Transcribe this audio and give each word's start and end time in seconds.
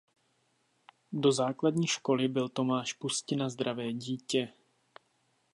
Do 1.11 1.31
základní 1.31 1.87
školy 1.87 2.27
byl 2.27 2.49
Tomáš 2.49 2.93
Pustina 2.93 3.49
zdravé 3.49 3.93
dítě. 3.93 4.53